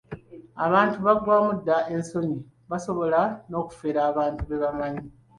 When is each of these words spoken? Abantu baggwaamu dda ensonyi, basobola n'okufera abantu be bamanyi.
Abantu 0.65 0.97
baggwaamu 1.05 1.51
dda 1.59 1.77
ensonyi, 1.95 2.39
basobola 2.69 3.21
n'okufera 3.49 3.99
abantu 4.11 4.41
be 4.47 4.57
bamanyi. 4.63 5.03